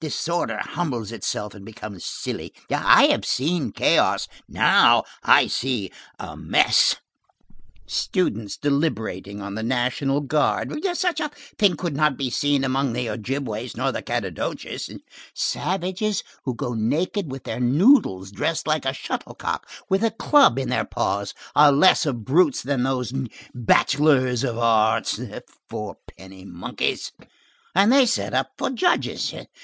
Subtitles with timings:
[0.00, 2.54] Disorder humbles itself and becomes silly.
[2.70, 5.04] I have seen chaos, I now
[5.48, 6.94] see a mess.
[7.88, 13.76] Students deliberating on the National Guard,—such a thing could not be seen among the Ogibewas
[13.76, 14.88] nor the Cadodaches!
[15.34, 20.68] Savages who go naked, with their noddles dressed like a shuttlecock, with a club in
[20.68, 23.12] their paws, are less of brutes than those
[23.52, 25.16] bachelors of arts!
[25.16, 27.10] The four penny monkeys!
[27.74, 29.34] And they set up for judges!